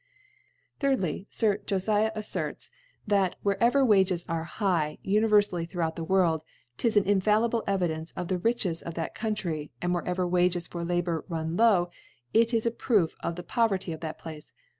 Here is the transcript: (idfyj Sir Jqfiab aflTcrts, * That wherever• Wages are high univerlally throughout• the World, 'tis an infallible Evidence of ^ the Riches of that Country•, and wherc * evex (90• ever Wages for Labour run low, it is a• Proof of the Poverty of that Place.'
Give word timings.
(idfyj 0.79 1.27
Sir 1.29 1.59
Jqfiab 1.59 2.15
aflTcrts, 2.15 2.71
* 2.87 3.07
That 3.07 3.35
wherever• 3.43 3.83
Wages 3.87 4.25
are 4.27 4.45
high 4.45 4.97
univerlally 5.05 5.69
throughout• 5.69 5.91
the 5.95 6.03
World, 6.03 6.41
'tis 6.77 6.97
an 6.97 7.03
infallible 7.05 7.63
Evidence 7.67 8.11
of 8.13 8.25
^ 8.25 8.27
the 8.29 8.39
Riches 8.39 8.81
of 8.81 8.95
that 8.95 9.13
Country•, 9.13 9.65
and 9.79 9.93
wherc 9.93 10.01
* 10.05 10.05
evex 10.05 10.05
(90• 10.05 10.07
ever 10.09 10.27
Wages 10.27 10.67
for 10.67 10.83
Labour 10.83 11.23
run 11.29 11.55
low, 11.55 11.91
it 12.33 12.51
is 12.51 12.65
a• 12.65 12.71
Proof 12.79 13.13
of 13.19 13.35
the 13.35 13.43
Poverty 13.43 13.91
of 13.93 13.99
that 13.99 14.17
Place.' 14.17 14.51